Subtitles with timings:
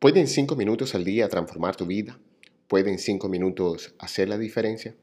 [0.00, 2.18] ¿Pueden cinco minutos al día transformar tu vida?
[2.68, 4.94] ¿Pueden cinco minutos hacer la diferencia?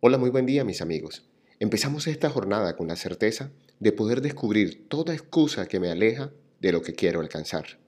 [0.00, 1.28] Hola, muy buen día mis amigos.
[1.60, 3.50] Empezamos esta jornada con la certeza
[3.80, 7.78] de poder descubrir toda excusa que me aleja de lo que quiero alcanzar.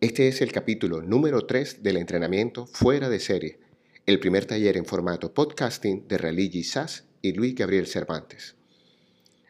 [0.00, 3.60] Este es el capítulo número 3 del entrenamiento fuera de serie,
[4.04, 8.56] el primer taller en formato podcasting de Religi Sass y Luis Gabriel Cervantes.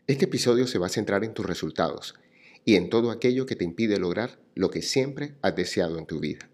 [0.07, 2.17] Este episodio se va a centrar en tus resultados
[2.65, 6.21] y en todo aquello que te impide lograr lo que siempre has deseado en tu
[6.21, 6.49] vida.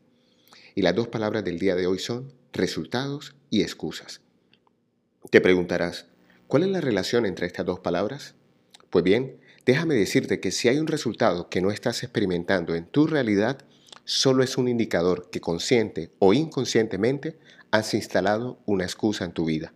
[0.75, 4.21] Y las dos palabras del día de hoy son resultados y excusas.
[5.31, 6.07] Te preguntarás,
[6.47, 8.35] ¿cuál es la relación entre estas dos palabras?
[8.91, 13.07] Pues bien, déjame decirte que si hay un resultado que no estás experimentando en tu
[13.07, 13.59] realidad,
[14.05, 17.39] solo es un indicador que consciente o inconscientemente
[17.71, 19.75] has instalado una excusa en tu vida.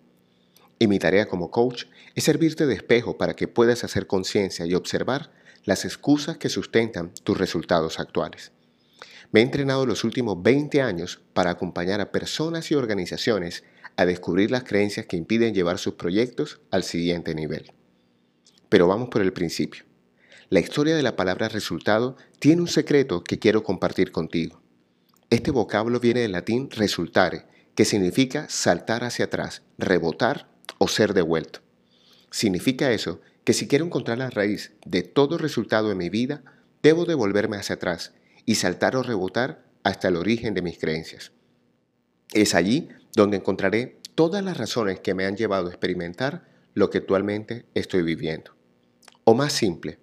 [0.78, 4.74] Y mi tarea como coach es servirte de espejo para que puedas hacer conciencia y
[4.74, 5.30] observar
[5.64, 8.52] las excusas que sustentan tus resultados actuales.
[9.30, 13.64] Me he entrenado los últimos 20 años para acompañar a personas y organizaciones
[13.96, 17.72] a descubrir las creencias que impiden llevar sus proyectos al siguiente nivel.
[18.68, 19.84] Pero vamos por el principio.
[20.48, 24.60] La historia de la palabra resultado tiene un secreto que quiero compartir contigo.
[25.30, 31.60] Este vocablo viene del latín resultare, que significa saltar hacia atrás, rebotar o ser devuelto.
[32.30, 36.42] Significa eso que si quiero encontrar la raíz de todo resultado en mi vida,
[36.82, 38.12] debo devolverme hacia atrás
[38.46, 41.32] y saltar o rebotar hasta el origen de mis creencias.
[42.32, 46.98] Es allí donde encontraré todas las razones que me han llevado a experimentar lo que
[46.98, 48.52] actualmente estoy viviendo.
[49.24, 49.98] O más simple,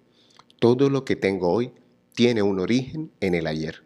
[0.58, 1.72] todo lo que tengo hoy
[2.14, 3.82] tiene un origen en el ayer.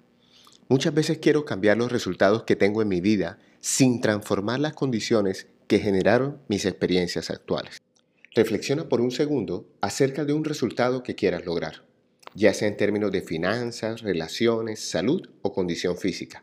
[0.68, 5.46] Muchas veces quiero cambiar los resultados que tengo en mi vida sin transformar las condiciones
[5.68, 7.80] que generaron mis experiencias actuales.
[8.34, 11.84] Reflexiona por un segundo acerca de un resultado que quieras lograr,
[12.34, 16.42] ya sea en términos de finanzas, relaciones, salud o condición física.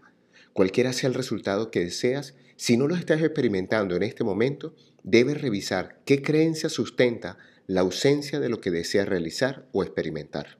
[0.53, 4.73] Cualquiera sea el resultado que deseas, si no lo estás experimentando en este momento,
[5.03, 10.59] debes revisar qué creencia sustenta la ausencia de lo que deseas realizar o experimentar.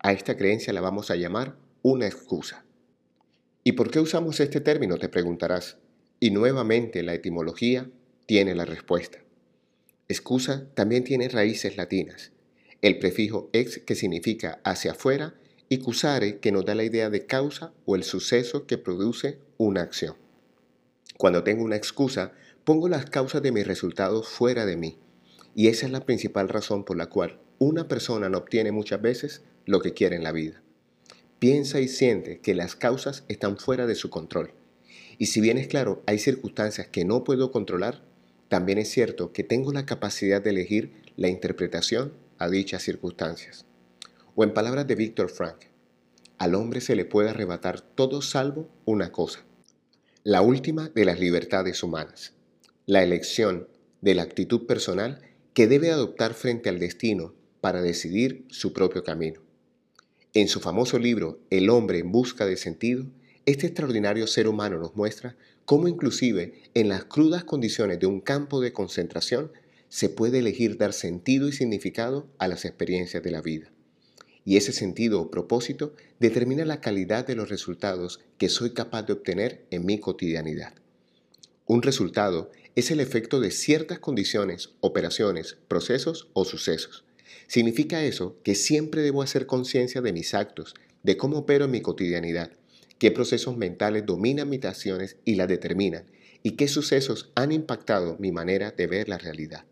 [0.00, 2.64] A esta creencia la vamos a llamar una excusa.
[3.62, 4.98] ¿Y por qué usamos este término?
[4.98, 5.78] Te preguntarás.
[6.18, 7.88] Y nuevamente la etimología
[8.26, 9.20] tiene la respuesta.
[10.10, 12.32] Excusa también tiene raíces latinas.
[12.82, 15.34] El prefijo ex que significa hacia afuera
[15.68, 19.82] y cusare que nos da la idea de causa o el suceso que produce una
[19.82, 20.16] acción.
[21.16, 22.32] Cuando tengo una excusa,
[22.64, 24.98] pongo las causas de mis resultados fuera de mí.
[25.54, 29.42] Y esa es la principal razón por la cual una persona no obtiene muchas veces
[29.64, 30.60] lo que quiere en la vida.
[31.38, 34.54] Piensa y siente que las causas están fuera de su control.
[35.18, 38.02] Y si bien es claro, hay circunstancias que no puedo controlar,
[38.50, 43.64] también es cierto que tengo la capacidad de elegir la interpretación a dichas circunstancias.
[44.34, 45.66] O en palabras de Víctor Frank,
[46.36, 49.44] al hombre se le puede arrebatar todo salvo una cosa,
[50.24, 52.32] la última de las libertades humanas,
[52.86, 53.68] la elección
[54.00, 55.22] de la actitud personal
[55.54, 59.40] que debe adoptar frente al destino para decidir su propio camino.
[60.34, 63.06] En su famoso libro El hombre en busca de sentido,
[63.46, 68.60] este extraordinario ser humano nos muestra cómo inclusive en las crudas condiciones de un campo
[68.60, 69.52] de concentración
[69.88, 73.72] se puede elegir dar sentido y significado a las experiencias de la vida.
[74.44, 79.12] Y ese sentido o propósito determina la calidad de los resultados que soy capaz de
[79.12, 80.74] obtener en mi cotidianidad.
[81.66, 87.04] Un resultado es el efecto de ciertas condiciones, operaciones, procesos o sucesos.
[87.46, 91.80] Significa eso que siempre debo hacer conciencia de mis actos, de cómo opero en mi
[91.80, 92.52] cotidianidad,
[93.00, 96.04] qué procesos mentales dominan mis acciones y las determinan,
[96.42, 99.64] y qué sucesos han impactado mi manera de ver la realidad.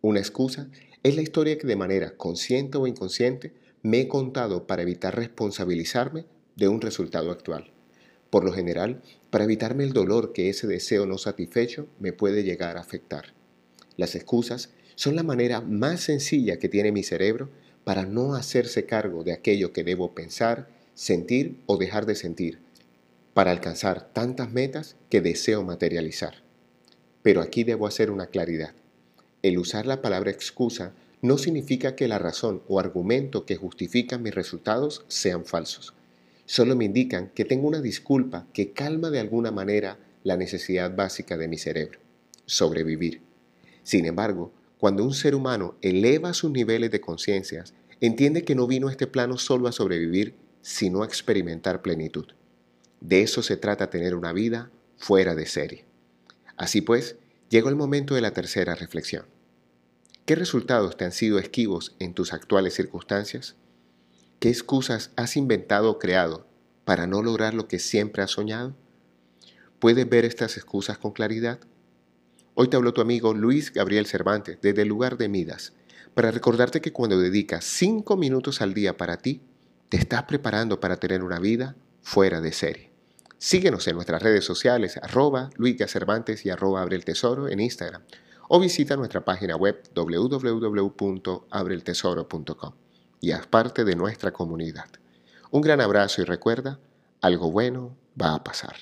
[0.00, 0.70] Una excusa
[1.02, 3.52] es la historia que de manera consciente o inconsciente
[3.82, 6.24] me he contado para evitar responsabilizarme
[6.54, 7.72] de un resultado actual.
[8.30, 12.76] Por lo general, para evitarme el dolor que ese deseo no satisfecho me puede llegar
[12.76, 13.34] a afectar.
[13.96, 17.50] Las excusas son la manera más sencilla que tiene mi cerebro
[17.82, 22.58] para no hacerse cargo de aquello que debo pensar, sentir o dejar de sentir
[23.34, 26.42] para alcanzar tantas metas que deseo materializar.
[27.22, 28.72] Pero aquí debo hacer una claridad.
[29.42, 34.34] El usar la palabra excusa no significa que la razón o argumento que justifican mis
[34.34, 35.92] resultados sean falsos.
[36.46, 41.36] Solo me indican que tengo una disculpa que calma de alguna manera la necesidad básica
[41.36, 42.00] de mi cerebro,
[42.46, 43.20] sobrevivir.
[43.82, 47.64] Sin embargo, cuando un ser humano eleva sus niveles de conciencia,
[48.00, 50.34] entiende que no vino a este plano solo a sobrevivir,
[50.66, 52.26] sino experimentar plenitud.
[53.00, 55.84] De eso se trata tener una vida fuera de serie.
[56.56, 57.14] Así pues,
[57.48, 59.26] llegó el momento de la tercera reflexión.
[60.24, 63.54] ¿Qué resultados te han sido esquivos en tus actuales circunstancias?
[64.40, 66.48] ¿Qué excusas has inventado o creado
[66.84, 68.74] para no lograr lo que siempre has soñado?
[69.78, 71.60] ¿Puedes ver estas excusas con claridad?
[72.54, 75.74] Hoy te habló tu amigo Luis Gabriel Cervantes desde el lugar de Midas
[76.14, 79.42] para recordarte que cuando dedicas cinco minutos al día para ti,
[79.88, 82.90] te estás preparando para tener una vida fuera de serie.
[83.38, 88.02] Síguenos en nuestras redes sociales arroba Luis Cervantes y arroba Abre el Tesoro en Instagram
[88.48, 92.72] o visita nuestra página web www.abreltesoro.com
[93.20, 94.86] y haz parte de nuestra comunidad.
[95.50, 96.78] Un gran abrazo y recuerda,
[97.20, 98.76] algo bueno va a pasar.